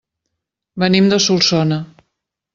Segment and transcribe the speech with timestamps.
[0.85, 1.81] Venim de Solsona.